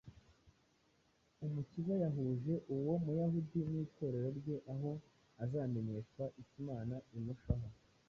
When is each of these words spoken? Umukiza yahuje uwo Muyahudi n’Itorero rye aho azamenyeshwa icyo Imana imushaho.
Umukiza 1.45 1.93
yahuje 2.03 2.53
uwo 2.75 2.93
Muyahudi 3.03 3.59
n’Itorero 3.71 4.27
rye 4.39 4.57
aho 4.73 4.91
azamenyeshwa 5.43 6.23
icyo 6.41 6.55
Imana 6.63 6.95
imushaho. 7.17 7.67